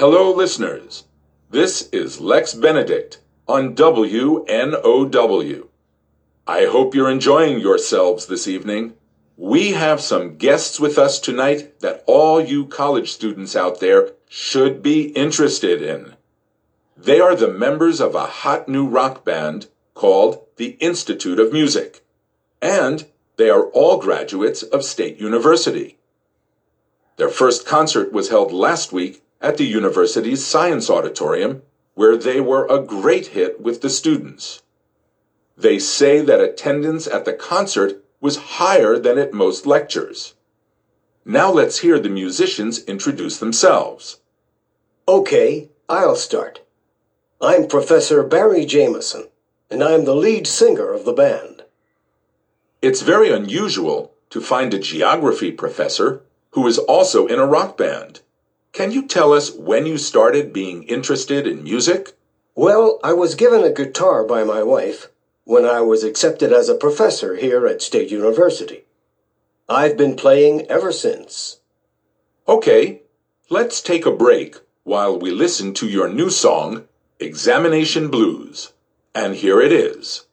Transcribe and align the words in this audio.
Hello, 0.00 0.32
listeners. 0.32 1.04
This 1.50 1.90
is 1.90 2.22
Lex 2.22 2.54
Benedict 2.54 3.20
on 3.46 3.74
WNOW. 3.74 5.66
I 6.46 6.64
hope 6.64 6.94
you're 6.94 7.10
enjoying 7.10 7.60
yourselves 7.60 8.24
this 8.24 8.48
evening. 8.48 8.94
We 9.36 9.72
have 9.72 10.00
some 10.00 10.38
guests 10.38 10.80
with 10.80 10.96
us 10.96 11.20
tonight 11.20 11.80
that 11.80 12.02
all 12.06 12.40
you 12.40 12.64
college 12.64 13.12
students 13.12 13.54
out 13.54 13.80
there 13.80 14.12
should 14.26 14.82
be 14.82 15.08
interested 15.08 15.82
in. 15.82 16.14
They 16.96 17.20
are 17.20 17.36
the 17.36 17.52
members 17.52 18.00
of 18.00 18.14
a 18.14 18.24
hot 18.24 18.70
new 18.70 18.86
rock 18.88 19.22
band 19.22 19.68
called 19.92 20.46
the 20.56 20.78
Institute 20.80 21.38
of 21.38 21.52
Music, 21.52 22.02
and 22.62 23.06
they 23.36 23.50
are 23.50 23.64
all 23.64 23.98
graduates 23.98 24.62
of 24.62 24.82
State 24.82 25.18
University. 25.18 25.98
Their 27.18 27.28
first 27.28 27.66
concert 27.66 28.14
was 28.14 28.30
held 28.30 28.50
last 28.50 28.94
week 28.94 29.22
at 29.40 29.56
the 29.56 29.64
university's 29.64 30.44
Science 30.44 30.90
Auditorium, 30.90 31.62
where 31.94 32.16
they 32.16 32.40
were 32.40 32.66
a 32.66 32.82
great 32.82 33.28
hit 33.28 33.60
with 33.60 33.80
the 33.80 33.90
students. 33.90 34.62
They 35.56 35.78
say 35.78 36.20
that 36.20 36.40
attendance 36.40 37.06
at 37.06 37.24
the 37.24 37.32
concert 37.32 38.04
was 38.20 38.36
higher 38.58 38.98
than 38.98 39.18
at 39.18 39.32
most 39.32 39.66
lectures. 39.66 40.34
Now 41.24 41.50
let's 41.50 41.80
hear 41.80 41.98
the 41.98 42.08
musicians 42.08 42.84
introduce 42.84 43.38
themselves. 43.38 44.20
Okay, 45.06 45.68
I'll 45.88 46.16
start. 46.16 46.60
I'm 47.40 47.66
Professor 47.66 48.22
Barry 48.22 48.64
Jameson, 48.64 49.28
and 49.70 49.82
I'm 49.82 50.04
the 50.04 50.14
lead 50.14 50.46
singer 50.46 50.92
of 50.92 51.04
the 51.04 51.12
band. 51.12 51.64
It's 52.82 53.02
very 53.02 53.30
unusual 53.30 54.14
to 54.30 54.40
find 54.40 54.72
a 54.72 54.78
geography 54.78 55.50
professor 55.50 56.22
who 56.52 56.66
is 56.66 56.78
also 56.78 57.26
in 57.26 57.38
a 57.38 57.46
rock 57.46 57.76
band. 57.76 58.20
Can 58.72 58.92
you 58.92 59.06
tell 59.06 59.32
us 59.32 59.52
when 59.52 59.84
you 59.84 59.98
started 59.98 60.52
being 60.52 60.84
interested 60.84 61.46
in 61.46 61.64
music? 61.64 62.12
Well, 62.54 63.00
I 63.02 63.12
was 63.12 63.34
given 63.34 63.64
a 63.64 63.72
guitar 63.72 64.24
by 64.24 64.44
my 64.44 64.62
wife 64.62 65.08
when 65.44 65.64
I 65.64 65.80
was 65.80 66.04
accepted 66.04 66.52
as 66.52 66.68
a 66.68 66.76
professor 66.76 67.34
here 67.34 67.66
at 67.66 67.82
State 67.82 68.10
University. 68.10 68.84
I've 69.68 69.96
been 69.96 70.14
playing 70.14 70.66
ever 70.66 70.92
since. 70.92 71.60
Okay, 72.46 73.02
let's 73.48 73.80
take 73.80 74.06
a 74.06 74.12
break 74.12 74.56
while 74.84 75.18
we 75.18 75.30
listen 75.30 75.74
to 75.74 75.88
your 75.88 76.08
new 76.08 76.30
song, 76.30 76.84
Examination 77.18 78.08
Blues. 78.08 78.72
And 79.14 79.34
here 79.34 79.60
it 79.60 79.72
is. 79.72 80.26